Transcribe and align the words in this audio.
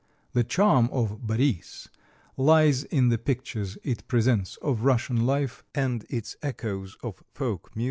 The 0.33 0.43
charm 0.43 0.89
of 0.91 1.27
"Boris" 1.27 1.87
lies 2.35 2.83
in 2.85 3.09
the 3.09 3.19
pictures 3.19 3.77
it 3.83 4.07
presents 4.07 4.57
of 4.57 4.81
Russian 4.83 5.27
life, 5.27 5.63
and 5.75 6.07
its 6.09 6.35
echoes 6.41 6.97
of 7.03 7.23
folk 7.35 7.69
music. 7.75 7.79